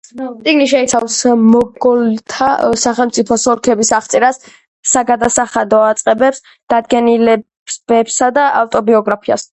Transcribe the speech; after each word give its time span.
წიგნი 0.45 0.65
შეიცავს 0.69 1.17
მოგოლთა 1.41 2.47
სახელმწიფოს 2.83 3.45
ოლქების 3.53 3.93
აღწერას, 3.99 4.41
საგადასახადო 4.95 5.83
უწყებებს, 5.93 6.43
დადგენილებებსა 6.75 8.35
და 8.41 8.51
ავტობიოგრაფიას. 8.65 9.49